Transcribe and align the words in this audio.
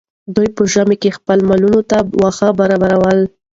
دوی 0.35 0.47
په 0.57 0.63
ژمي 0.73 0.95
کې 1.01 1.15
خپلو 1.17 1.43
مالونو 1.49 1.79
ته 1.89 1.97
واښه 2.21 2.49
برابرول. 2.59 3.19